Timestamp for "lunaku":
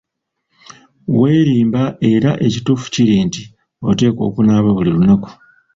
4.95-5.29